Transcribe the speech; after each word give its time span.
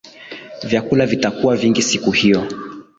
Vyakula 0.67 1.05
vitakua 1.05 1.55
vingi 1.55 1.81
siku 1.81 2.11
hiyo 2.11 2.45